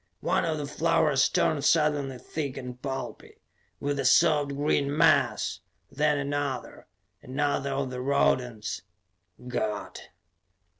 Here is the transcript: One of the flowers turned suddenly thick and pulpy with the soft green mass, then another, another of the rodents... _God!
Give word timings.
One 0.21 0.45
of 0.45 0.57
the 0.57 0.65
flowers 0.65 1.29
turned 1.29 1.63
suddenly 1.63 2.17
thick 2.17 2.57
and 2.57 2.81
pulpy 2.81 3.37
with 3.79 3.97
the 3.97 4.05
soft 4.05 4.49
green 4.55 4.97
mass, 4.97 5.59
then 5.91 6.17
another, 6.17 6.87
another 7.21 7.73
of 7.73 7.91
the 7.91 8.01
rodents... 8.01 8.81
_God! 9.39 9.99